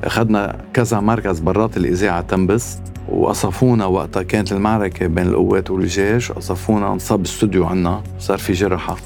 أخذنا 0.04 0.56
كذا 0.74 1.00
مركز 1.00 1.40
برات 1.40 1.76
الإذاعة 1.76 2.20
تنبس 2.20 2.78
وقصفونا 3.08 3.86
وقتها 3.86 4.22
كانت 4.22 4.52
المعركة 4.52 5.06
بين 5.06 5.26
القوات 5.26 5.70
والجيش 5.70 6.32
قصفونا 6.32 6.92
انصاب 6.92 7.24
استوديو 7.24 7.66
عنا 7.66 8.02
صار 8.18 8.38
في 8.38 8.52
جرحة 8.52 8.96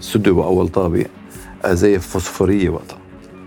استوديو 0.00 0.34
بأول 0.34 0.68
طابق. 0.68 1.06
أزايف 1.72 2.06
فوسفورية 2.06 2.70
وقتها. 2.70 2.98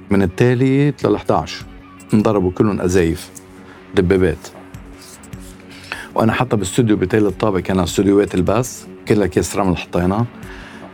من 0.09 0.21
التالي 0.21 0.93
لل 1.03 1.15
11 1.15 1.65
انضربوا 2.13 2.51
كلهم 2.51 2.81
أزايف 2.81 3.29
دبابات. 3.95 4.47
وأنا 6.15 6.33
حتى 6.33 6.55
باستوديو 6.55 6.95
بتالي 6.95 7.27
الطابق 7.27 7.59
كان 7.59 7.79
استوديوهات 7.79 8.35
الباس 8.35 8.87
كلها 9.07 9.27
كيس 9.27 9.55
رمل 9.55 9.77
حطينا 9.77 10.25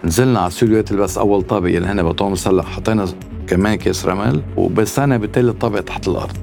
نزلنا 0.03 0.39
على 0.39 0.48
استوديوهات 0.48 0.92
الباس 0.92 1.18
أول 1.18 1.42
طابق 1.42 1.68
اللي 1.68 1.88
هنا 1.88 2.03
بطون 2.03 2.32
مسلح 2.32 2.65
حطينا 2.65 3.06
كمان 3.48 3.75
كيس 3.75 4.06
رمل 4.06 4.44
وبسنا 4.58 5.18
بالتالي 5.18 5.51
الطابق 5.51 5.80
تحت 5.80 6.08
الأرض. 6.08 6.38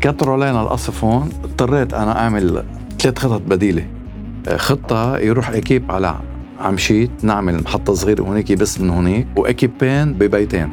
كتروا 0.00 0.34
علينا 0.34 0.62
القصف 0.62 1.04
هون 1.04 1.30
اضطريت 1.44 1.94
أنا 1.94 2.18
أعمل 2.18 2.64
ثلاث 2.98 3.18
خطط 3.18 3.40
بديلة. 3.40 3.86
خطة 4.56 5.18
يروح 5.18 5.50
اكيب 5.50 5.90
على 5.92 6.20
عمشيت 6.60 7.10
نعمل 7.22 7.62
محطة 7.62 7.94
صغيرة 7.94 8.22
هونيك 8.22 8.52
بس 8.52 8.80
من 8.80 8.90
هونيك 8.90 9.26
وإكيبين 9.36 10.12
ببيتين. 10.12 10.70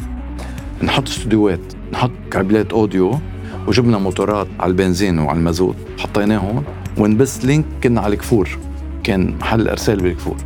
نحط 0.83 1.07
استوديوهات 1.07 1.73
نحط 1.93 2.11
كابلات 2.31 2.73
أوديو 2.73 3.19
وجبنا 3.67 3.97
موتورات 3.97 4.47
على 4.59 4.69
البنزين 4.69 5.19
وعلى 5.19 5.39
المازوت 5.39 5.75
حطيناهم 5.99 6.63
ونبث 6.97 7.45
لينك 7.45 7.65
كنا 7.83 8.01
على 8.01 8.13
الكفور. 8.13 8.49
كان 9.03 9.37
محل 9.37 9.67
أرسال 9.67 10.01
بالكفور. 10.01 10.37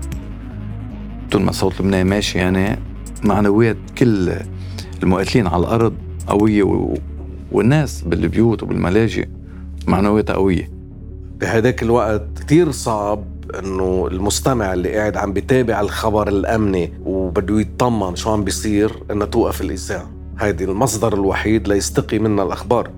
طول 1.32 1.42
ما 1.42 1.52
صوت 1.52 1.82
لبنان 1.82 2.08
ماشي 2.08 2.38
يعني 2.38 2.80
معنويات 3.24 3.78
كل 3.98 4.34
المقاتلين 5.04 5.48
على 5.48 5.60
الأرض 5.60 5.94
قوية 6.28 6.64
و... 6.64 6.98
والناس 7.52 8.02
بالبيوت 8.02 8.64
وبالملاجئ 8.64 9.28
معنوياتها 9.88 10.34
قوية. 10.34 10.75
بهداك 11.40 11.84
الوقت 11.84 12.40
كتير 12.40 12.72
صعب 12.72 13.24
إنه 13.60 14.08
المستمع 14.12 14.74
اللي 14.74 14.96
قاعد 14.98 15.18
عم 15.18 15.34
بيتابع 15.34 15.82
الخبر 15.82 16.28
الأمني 16.28 16.94
وبده 17.06 17.60
يطمن 17.60 18.16
شو 18.16 18.32
عم 18.32 18.44
بيصير 18.44 18.92
انه 19.12 19.26
توقف 19.26 19.62
الإذاعة. 19.62 20.12
هيدي 20.40 20.64
المصدر 20.64 21.14
الوحيد 21.14 21.68
ليستقي 21.68 22.20
منا 22.20 22.44
الأخبار. 22.44 22.90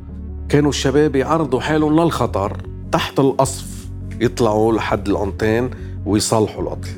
كانوا 0.50 0.70
الشباب 0.70 1.16
يعرضوا 1.16 1.60
حالهم 1.60 2.00
للخطر 2.00 2.58
تحت 2.92 3.20
القصف 3.20 3.88
يطلعوا 4.22 4.74
لحد 4.74 5.10
الأنتين 5.10 5.70
ويصلحوا 6.06 6.62
القتل. 6.62 6.90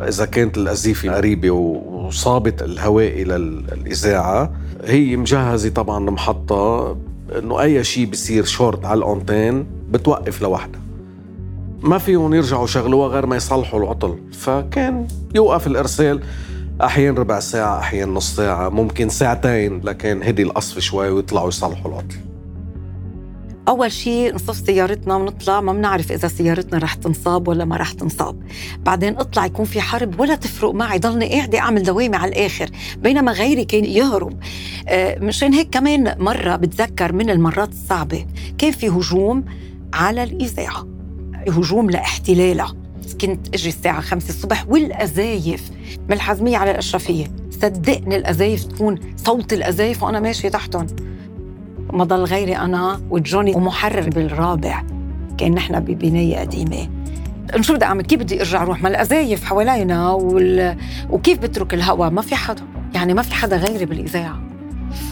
إذا 0.00 0.24
كانت 0.26 0.58
القذيفه 0.58 1.16
قريبة 1.16 1.50
وصابت 1.50 2.62
الهوائي 2.62 3.24
للاذاعه 3.24 4.52
هي 4.84 5.16
مجهزة 5.16 5.68
طبعا 5.68 6.08
المحطه 6.08 6.96
إنه 7.38 7.62
أي 7.62 7.84
شيء 7.84 8.06
بيصير 8.06 8.44
شورت 8.44 8.84
على 8.84 8.98
الأنتين 8.98 9.66
بتوقف 9.90 10.42
لوحدها. 10.42 10.80
ما 11.82 11.98
فيهم 11.98 12.34
يرجعوا 12.34 12.66
شغلوها 12.66 13.08
غير 13.08 13.26
ما 13.26 13.36
يصلحوا 13.36 13.80
العطل. 13.80 14.18
فكان 14.32 15.06
يوقف 15.34 15.66
الإرسال 15.66 16.20
أحيانا 16.82 17.20
ربع 17.20 17.40
ساعة 17.40 17.78
أحيانا 17.78 18.12
نص 18.12 18.36
ساعة 18.36 18.68
ممكن 18.68 19.08
ساعتين 19.08 19.80
لكن 19.84 20.22
هدي 20.22 20.42
القصف 20.42 20.78
شوي 20.78 21.10
ويطلعوا 21.10 21.48
يصلحوا 21.48 21.90
العطل. 21.90 22.16
أول 23.68 23.92
شيء 23.92 24.34
نصف 24.34 24.56
سيارتنا 24.66 25.16
ونطلع 25.16 25.60
ما 25.60 25.72
بنعرف 25.72 26.12
إذا 26.12 26.28
سيارتنا 26.28 26.78
رح 26.78 26.94
تنصاب 26.94 27.48
ولا 27.48 27.64
ما 27.64 27.76
رح 27.76 27.92
تنصاب. 27.92 28.42
بعدين 28.82 29.16
اطلع 29.16 29.46
يكون 29.46 29.64
في 29.64 29.80
حرب 29.80 30.20
ولا 30.20 30.34
تفرق 30.34 30.74
معي 30.74 30.98
ضلني 30.98 31.28
قاعدة 31.28 31.58
أعمل 31.58 31.82
دوامة 31.82 32.16
على 32.18 32.32
الآخر 32.32 32.70
بينما 32.96 33.32
غيري 33.32 33.64
كان 33.64 33.84
يهرب. 33.84 34.40
آه 34.88 35.18
مشان 35.18 35.52
هيك 35.54 35.70
كمان 35.70 36.14
مرة 36.18 36.56
بتذكر 36.56 37.12
من 37.12 37.30
المرات 37.30 37.68
الصعبة 37.68 38.26
كان 38.58 38.72
في 38.72 38.88
هجوم 38.88 39.44
على 39.94 40.22
الإذاعة 40.22 40.86
هجوم 41.48 41.90
لاحتلالها. 41.90 42.74
كنت 43.20 43.54
أجي 43.54 43.68
الساعة 43.68 44.00
خمسة 44.00 44.28
الصبح 44.28 44.64
والأزايف 44.68 45.70
من 46.08 46.12
الحزمية 46.12 46.56
على 46.56 46.70
الأشرفية 46.70 47.32
صدقني 47.50 48.16
الأزايف 48.16 48.64
تكون 48.64 48.98
صوت 49.16 49.52
الأزايف 49.52 50.02
وأنا 50.02 50.20
ماشية 50.20 50.48
تحتهم. 50.48 50.86
ما 51.94 52.04
ضل 52.04 52.24
غيري 52.24 52.56
أنا 52.56 53.00
وجوني 53.10 53.54
ومحرر 53.54 54.10
بالرابع 54.10 54.82
كأن 55.38 55.54
نحن 55.54 55.80
ببناية 55.80 56.38
قديمة. 56.38 56.88
شو 57.60 57.74
بدي 57.74 57.84
أعمل؟ 57.84 58.02
كيف 58.02 58.20
بدي 58.20 58.40
أرجع 58.40 58.62
أروح؟ 58.62 58.82
ما 58.82 58.88
الأزايف 58.88 59.44
حوالينا 59.44 60.10
وال... 60.10 60.76
وكيف 61.10 61.38
بترك 61.38 61.74
الهواء 61.74 62.10
ما 62.10 62.22
في 62.22 62.36
حدا. 62.36 62.62
يعني 62.94 63.14
ما 63.14 63.22
في 63.22 63.34
حدا 63.34 63.56
غيري 63.56 63.84
بالإذاعة. 63.84 64.42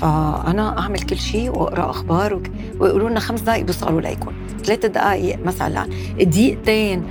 فأنا 0.01 0.79
أعمل 0.79 1.01
كل 1.01 1.19
شيء 1.19 1.51
وأقرأ 1.51 1.91
أخبار 1.91 2.35
وك... 2.35 2.51
ويقولوا 2.81 3.11
لنا 3.11 3.21
خمس 3.21 3.41
دقائق 3.41 3.65
بيوصلوا 3.65 4.01
ليكم. 4.01 4.33
ثلاث 4.65 4.87
دقائق 4.87 5.39
مثلا. 5.45 5.87
دقيقتين. 6.21 7.03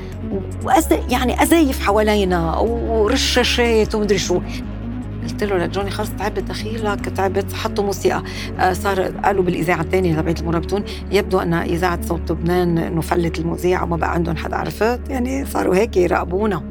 وأز... 0.63 0.87
يعني 1.09 1.43
أزايف 1.43 1.85
حوالينا 1.85 2.57
ورشاشات 2.57 3.95
ومدري 3.95 4.17
شو. 4.17 4.41
قلت 5.23 5.43
له 5.43 5.57
لجوني 5.57 5.91
خلص 5.91 6.09
تعبت 6.09 6.43
دخيلك 6.43 7.05
تعبت 7.09 7.53
حطوا 7.53 7.83
موسيقى. 7.83 8.23
آه 8.59 8.73
صار 8.73 9.01
قالوا 9.01 9.43
بالإذاعة 9.43 9.81
الثانية 9.81 10.15
تبعت 10.15 10.41
المرابطون 10.41 10.83
يبدو 11.11 11.39
أن 11.39 11.53
إذاعة 11.53 12.01
صوت 12.01 12.31
لبنان 12.31 12.77
انه 12.77 13.01
فلت 13.01 13.39
المذيع 13.39 13.83
وما 13.83 13.97
بقى 13.97 14.13
عندهم 14.13 14.35
حدا 14.35 14.55
عرفت 14.55 15.09
يعني 15.09 15.45
صاروا 15.45 15.75
هيك 15.75 15.97
يراقبونا. 15.97 16.63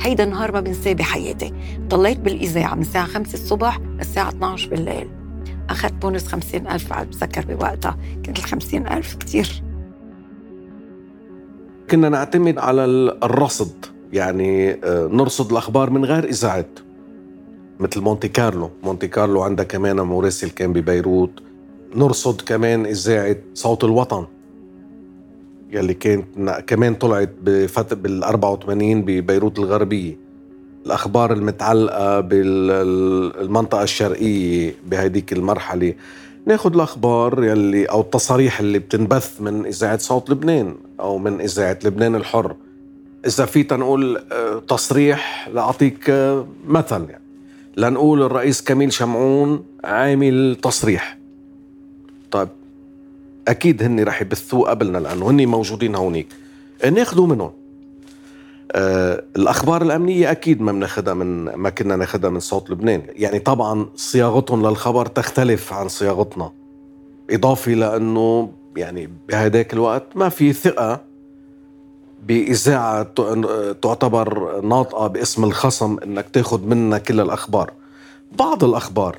هيدا 0.00 0.24
النهار 0.24 0.52
ما 0.52 0.60
بنساه 0.60 0.92
بحياتي. 0.92 1.52
ضليت 1.88 2.20
بالإذاعة 2.20 2.74
من 2.74 2.80
الساعة 2.80 3.06
5 3.06 3.34
الصبح 3.34 3.78
للساعة 3.98 4.28
12 4.28 4.70
بالليل. 4.70 5.08
أخذت 5.70 5.92
بونس 5.92 6.26
50 6.26 6.66
ألف 6.66 6.92
على 6.92 7.06
بتذكر 7.06 7.44
بوقتها. 7.54 7.96
كانت 8.22 8.38
ال 8.38 8.44
50 8.44 8.86
ألف 8.86 9.14
كتير. 9.14 9.62
كنا 11.90 12.08
نعتمد 12.08 12.58
على 12.58 12.84
الرصد. 13.22 13.86
يعني 14.12 14.80
نرصد 14.86 15.50
الأخبار 15.50 15.90
من 15.90 16.04
غير 16.04 16.24
إذاعات 16.24 16.78
مثل 17.80 18.00
مونتي 18.00 18.28
كارلو. 18.28 18.70
مونتي 18.82 19.08
كارلو 19.08 19.42
عندها 19.42 19.64
كمان 19.64 19.96
مراسل 19.96 20.50
كان 20.50 20.72
ببيروت. 20.72 21.30
نرصد 21.96 22.40
كمان 22.40 22.86
إذاعة 22.86 23.36
صوت 23.54 23.84
الوطن 23.84 24.26
يلي 25.70 25.94
كانت 25.94 26.24
كمان 26.66 26.94
طلعت 26.94 27.30
بفترة 27.42 27.96
بال 27.96 28.24
84 28.24 29.02
ببيروت 29.02 29.58
الغربية. 29.58 30.16
الأخبار 30.86 31.32
المتعلقة 31.32 32.20
بالمنطقة 32.20 33.82
الشرقية 33.82 34.74
بهديك 34.86 35.32
المرحلة. 35.32 35.94
ناخد 36.46 36.74
الأخبار 36.74 37.44
يلي 37.44 37.84
أو 37.84 38.00
التصاريح 38.00 38.60
اللي 38.60 38.78
بتنبث 38.78 39.40
من 39.40 39.66
إذاعة 39.66 39.98
صوت 39.98 40.30
لبنان 40.30 40.74
أو 41.00 41.18
من 41.18 41.40
إذاعة 41.40 41.78
لبنان 41.84 42.14
الحر. 42.14 42.56
إذا 43.26 43.44
في 43.44 43.62
تنقول 43.62 44.20
تصريح 44.68 45.48
لأعطيك 45.48 46.10
مثل 46.68 47.06
يعني. 47.10 47.23
لنقول 47.76 48.22
الرئيس 48.22 48.62
كميل 48.62 48.92
شمعون 48.92 49.64
عامل 49.84 50.56
تصريح. 50.62 51.18
طيب 52.30 52.48
أكيد 53.48 53.82
هن 53.82 54.04
رح 54.04 54.22
يبثوه 54.22 54.70
قبلنا 54.70 54.98
لأنه 54.98 55.30
هن 55.30 55.46
موجودين 55.46 55.94
هونيك. 55.94 56.26
ناخذوا 56.92 57.26
منهم. 57.26 57.50
آه 58.72 59.24
الأخبار 59.36 59.82
الأمنية 59.82 60.30
أكيد 60.30 60.60
ما 60.60 60.72
بناخذها 60.72 61.14
من 61.14 61.44
ما 61.44 61.70
كنا 61.70 61.96
ناخذها 61.96 62.30
من 62.30 62.40
صوت 62.40 62.70
لبنان. 62.70 63.02
يعني 63.08 63.38
طبعا 63.38 63.86
صياغتهم 63.96 64.66
للخبر 64.66 65.06
تختلف 65.06 65.72
عن 65.72 65.88
صياغتنا. 65.88 66.52
إضافة 67.30 67.72
لأنه 67.72 68.52
يعني 68.76 69.10
بهداك 69.28 69.72
الوقت 69.72 70.06
ما 70.14 70.28
في 70.28 70.52
ثقة 70.52 71.00
بإذاعة 72.26 73.02
تعتبر 73.72 74.60
ناطقة 74.60 75.06
باسم 75.06 75.44
الخصم 75.44 75.96
إنك 76.04 76.28
تاخذ 76.28 76.66
منا 76.66 76.98
كل 76.98 77.20
الأخبار. 77.20 77.72
بعض 78.32 78.64
الأخبار. 78.64 79.18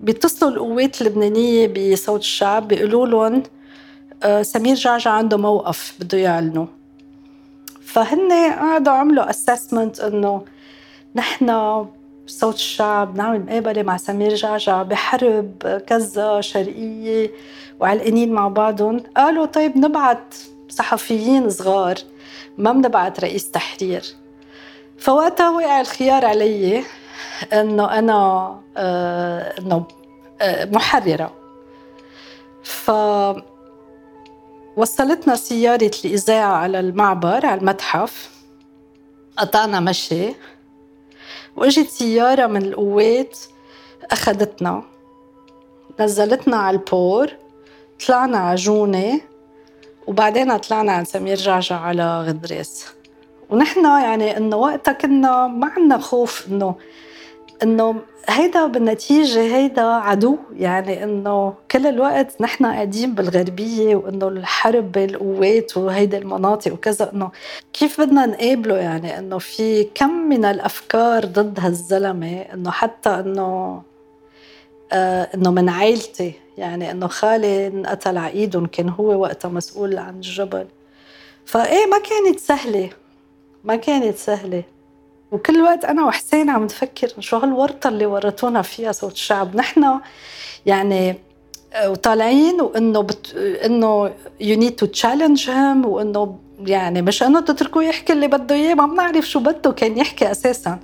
بيتصلوا 0.00 0.50
القوات 0.50 1.02
اللبنانية 1.02 1.92
بصوت 1.92 2.20
الشعب 2.20 2.68
بيقولوا 2.68 3.06
لهم 3.06 3.42
سمير 4.42 4.74
جعجع 4.74 5.10
عنده 5.10 5.36
موقف 5.36 5.94
بده 6.00 6.18
يعلنه. 6.18 6.68
فهن 7.80 8.32
قعدوا 8.32 8.92
عملوا 8.92 9.30
اسسمنت 9.30 10.00
إنه 10.00 10.44
نحن 11.14 11.46
صوت 12.26 12.54
الشعب 12.54 13.16
نعمل 13.16 13.40
مقابله 13.40 13.82
مع 13.82 13.96
سمير 13.96 14.34
جعجع 14.34 14.82
بحرب 14.82 15.82
كذا 15.86 16.40
شرقية 16.40 17.30
وعلقانين 17.80 18.32
مع 18.32 18.48
بعضهم. 18.48 19.02
قالوا 19.16 19.46
طيب 19.46 19.78
نبعت 19.78 20.34
صحفيين 20.68 21.50
صغار 21.50 21.94
ما 22.58 22.72
بنبعت 22.72 23.20
رئيس 23.20 23.50
تحرير. 23.50 24.04
فوقتها 24.98 25.50
وقع 25.50 25.80
الخيار 25.80 26.26
علي 26.26 26.84
إنه 27.52 27.98
أنا 27.98 28.60
آه 28.76 29.54
إنه 29.58 29.84
آه 30.40 30.64
محررة. 30.64 31.32
ف 32.62 32.90
وصلتنا 34.76 35.36
سيارة 35.36 35.90
الإذاعة 36.04 36.52
على 36.52 36.80
المعبر 36.80 37.46
على 37.46 37.60
المتحف. 37.60 38.30
قطعنا 39.36 39.80
مشي. 39.80 40.34
واجت 41.56 41.88
سيارة 41.88 42.46
من 42.46 42.62
القوات 42.62 43.38
أخذتنا. 44.12 44.82
نزلتنا 46.00 46.56
على 46.56 46.76
البور 46.76 47.28
طلعنا 48.06 48.38
على 48.38 48.56
جونة 48.56 49.20
وبعدين 50.06 50.56
طلعنا 50.56 50.92
عند 50.92 51.06
سمير 51.06 51.36
جعجع 51.36 51.76
على 51.80 52.20
غدريس. 52.20 52.86
ونحن 53.50 53.84
يعني 53.84 54.36
إنه 54.36 54.56
وقتها 54.56 54.92
كنا 54.92 55.46
ما 55.46 55.66
عندنا 55.66 55.98
خوف 55.98 56.46
إنه 56.48 56.74
إنه 57.62 57.96
هيدا 58.28 58.66
بالنتيجة 58.66 59.40
هيدا 59.56 59.82
عدو 59.82 60.38
يعني 60.56 61.04
إنه 61.04 61.54
كل 61.70 61.86
الوقت 61.86 62.40
نحن 62.40 62.66
قاعدين 62.66 63.14
بالغربية 63.14 63.96
وإنه 63.96 64.28
الحرب 64.28 64.92
بين 64.92 65.10
القوات 65.10 65.76
وهيدي 65.76 66.18
المناطق 66.18 66.72
وكذا 66.72 67.12
إنه 67.12 67.30
كيف 67.72 68.00
بدنا 68.00 68.26
نقابله؟ 68.26 68.76
يعني 68.76 69.18
إنه 69.18 69.38
في 69.38 69.84
كم 69.94 70.10
من 70.10 70.44
الأفكار 70.44 71.24
ضد 71.24 71.60
هالزلمة 71.60 72.40
إنه 72.40 72.70
حتى 72.70 73.10
إنه 73.10 73.82
آه 74.92 75.28
إنه 75.34 75.50
من 75.50 75.68
عائلتي 75.68 76.32
يعني 76.58 76.90
إنه 76.90 77.06
خالي 77.06 77.66
انقتل 77.66 78.18
على 78.18 78.46
كان 78.72 78.88
هو 78.88 79.20
وقتها 79.20 79.48
مسؤول 79.48 79.98
عن 79.98 80.14
الجبل 80.14 80.66
فإيه 81.46 81.86
ما 81.86 81.98
كانت 81.98 82.38
سهلة 82.38 82.90
ما 83.64 83.76
كانت 83.76 84.16
سهلة. 84.16 84.62
وكل 85.36 85.60
وقت 85.60 85.84
أنا 85.84 86.04
وحسين 86.04 86.50
عم 86.50 86.64
نفكر 86.64 87.08
شو 87.20 87.36
هالورطة 87.36 87.88
اللي 87.88 88.06
ورطونا 88.06 88.62
فيها 88.62 88.92
صوت 88.92 89.12
الشعب. 89.12 89.56
نحن 89.56 90.00
يعني 90.66 91.18
آه، 91.72 91.90
وطالعين 91.90 92.60
وإنه 92.60 93.00
بت... 93.00 93.34
إنه 93.64 94.12
you 94.40 94.58
need 94.58 94.76
to 94.76 94.86
challenge 94.86 95.50
him 95.50 95.86
وإنه 95.86 96.38
يعني 96.60 97.02
مش 97.02 97.22
إنه 97.22 97.40
تتركوه 97.40 97.84
يحكي 97.84 98.12
اللي 98.12 98.28
بده 98.28 98.54
إياه. 98.54 98.74
ما 98.74 98.86
بنعرف 98.86 99.28
شو 99.28 99.40
بده 99.40 99.72
كان 99.72 99.98
يحكي 99.98 100.30
أساسا. 100.30 100.78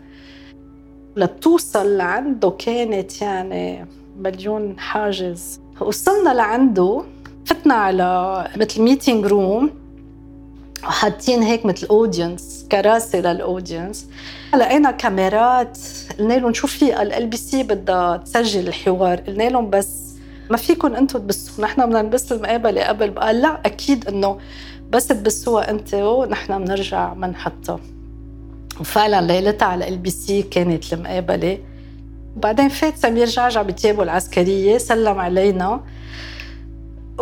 لتوصل 1.16 1.96
لعنده 1.96 2.50
كانت 2.50 3.22
يعني 3.22 3.86
مليون 4.18 4.78
حاجز. 4.78 5.60
وصلنا 5.80 6.30
لعنده 6.30 7.02
فتنا 7.46 7.74
على 7.74 8.48
مثل 8.56 8.82
meeting 8.82 9.26
room 9.26 9.81
وحاطين 10.84 11.42
هيك 11.42 11.66
مثل 11.66 11.86
audience 11.86 12.66
كراسي 12.72 13.20
لل 13.20 13.37
audience 13.37 14.06
لقينا 14.54 14.90
كاميرات 14.90 15.78
قلنا 16.18 16.34
لهم 16.34 16.54
شو 16.54 16.66
في؟ 16.66 17.02
LBC 17.02 17.62
بدها 17.62 18.16
تسجل 18.16 18.68
الحوار. 18.68 19.20
قلنا 19.20 19.48
لهم 19.48 19.70
بس 19.70 19.88
ما 20.50 20.56
فيكم 20.56 20.94
أنتم 20.94 21.18
تبثوا 21.18 21.64
نحن 21.64 21.86
بدنا 21.86 22.02
نبث 22.02 22.32
المقابلة 22.32 22.84
قبل. 22.84 23.10
قال 23.10 23.42
لا 23.42 23.60
أكيد 23.66 24.08
إنه 24.08 24.38
بس 24.90 25.06
تبثوها 25.06 25.70
أنتوا 25.70 26.26
نحن 26.26 26.64
بنرجع 26.64 27.12
بنحطها 27.12 27.80
وفعلا 28.80 29.20
ليلتها 29.20 29.66
على 29.66 29.88
LBC 29.88 30.42
كانت 30.42 30.92
المقابلة. 30.92 31.58
وبعدين 32.36 32.68
فات 32.68 32.96
سمير 32.96 33.26
جعجع 33.26 33.62
بثيابه 33.62 34.02
العسكرية 34.02 34.78
سلم 34.78 35.18
علينا. 35.18 35.80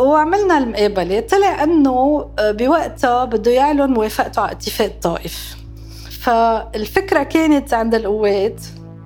وعملنا 0.01 0.57
المقابلة. 0.57 1.19
طلع 1.19 1.63
إنه 1.63 2.25
آه، 2.39 2.51
بوقتها 2.51 3.25
بده 3.25 3.51
يعلن 3.51 3.91
موافقته 3.91 4.41
على 4.41 4.51
اتفاق 4.51 4.87
الطائف. 4.87 5.55
فالفكرة 6.21 7.23
كانت 7.23 7.73
عند 7.73 7.95
القوات 7.95 8.61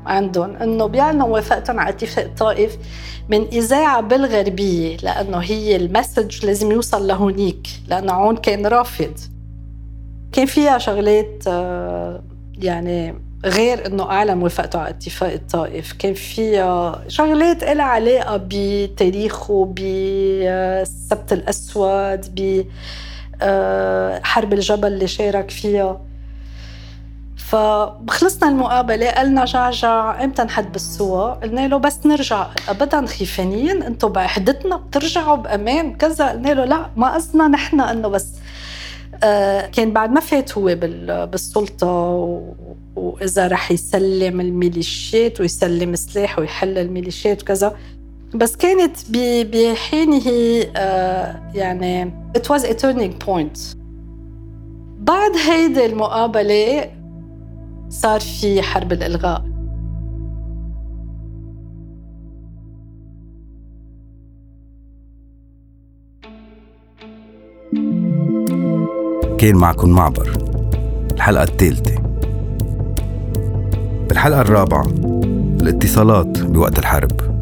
عندهم 0.06 0.56
إنه 0.56 0.86
بيعلنوا 0.86 1.28
موافقتهم 1.28 1.80
على 1.80 1.90
اتفاق 1.90 2.26
الطائف 2.26 2.78
من 3.30 3.42
إذاعة 3.48 4.02
بالغربية 4.02 4.98
لأنه 4.98 5.38
هي 5.38 5.76
المسج 5.76 6.46
لازم 6.46 6.72
يوصل 6.72 7.08
لهونيك 7.08 7.68
لأنه 7.88 8.14
عون 8.14 8.38
كان 8.38 8.66
رافض. 8.66 9.14
كان 10.32 10.46
فيها 10.46 10.78
شغلات 10.78 11.44
آه، 11.48 12.24
يعني 12.58 13.16
غير 13.45 13.86
إنه 13.86 14.04
اعلن 14.04 14.38
موافقته 14.38 14.80
على 14.80 14.89
اتفاق 14.89 15.32
الطائف. 15.34 15.93
كان 15.93 16.13
فيها 16.13 17.02
شغلات 17.08 17.63
لها 17.63 17.86
علاقة 17.86 18.41
بتاريخه 18.50 19.65
بالسبت 19.65 21.34
الأسود 21.34 22.26
بحرب 23.41 24.54
الجبل 24.54 24.88
اللي 24.88 25.08
شارك 25.08 25.52
فيها. 25.52 26.02
فخلصنا 27.38 28.50
المقابلة 28.50 29.10
قالنا 29.10 29.45
جعجع 29.45 30.24
إمتى 30.24 30.43
نحد 30.43 30.71
بالسوا؟ 30.71 31.32
قلنا 31.32 31.67
له 31.67 31.78
بس 31.78 32.06
نرجع 32.06 32.48
ابدا 32.69 33.06
خيفانين 33.06 33.84
أنتم 33.84 34.10
بوحدتنا 34.10 34.76
بترجعوا 34.78 35.36
بأمان 35.36 35.95
كذا. 35.95 36.30
قلنا 36.30 36.50
له 36.50 36.65
لا 36.65 36.89
ما 36.95 37.13
قصدنا 37.13 37.48
نحن 37.48 37.82
إنه 37.82 38.08
بس 38.08 38.28
آه، 38.28 38.45
كان 39.74 39.94
بعد 39.94 40.12
ما 40.12 40.20
فات 40.20 40.58
هو 40.58 40.76
بالسلطة 41.32 41.88
وإذا 42.96 43.48
رح 43.48 43.72
يسلم 43.72 44.41
الميليشيات 44.41 45.41
ويسلم 45.41 45.96
سلاح 45.96 46.39
ويحل 46.39 46.78
الميليشيات 46.78 47.41
وكذا. 47.41 47.76
بس 48.36 48.56
كانت 48.56 48.98
بحينه 49.54 50.24
آه، 50.76 51.52
يعني 51.56 52.13
it 52.38 52.41
was 52.41 52.62
a 52.62 52.74
turning 52.74 53.26
point. 53.28 53.76
بعد 55.00 55.32
هيدي 55.50 55.86
المقابلة 55.86 56.91
صار 57.89 58.20
في 58.20 58.62
حرب 58.62 58.94
الإلغاء. 58.94 59.55
كان 69.38 69.56
معكم 69.56 69.89
معبر. 69.89 70.30
الحلقة 71.12 71.43
الثالثة 71.43 71.95
بالحلقة 74.10 74.41
الرابعة 74.41 74.86
الاتصالات 75.62 76.41
بوقت 76.43 76.80
الحرب. 76.80 77.35